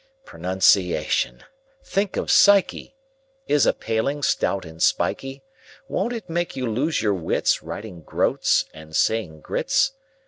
Pronunciation—think 0.25 2.17
of 2.17 2.31
psyche!— 2.31 2.95
Is 3.47 3.67
a 3.67 3.71
paling, 3.73 4.23
stout 4.23 4.65
and 4.65 4.81
spikey; 4.81 5.43
Won't 5.87 6.13
it 6.13 6.27
make 6.27 6.55
you 6.55 6.65
lose 6.65 7.03
your 7.03 7.13
wits, 7.13 7.61
Writing 7.61 8.01
"groats" 8.01 8.65
and 8.73 8.95
saying 8.95 9.41
groats? 9.41 9.91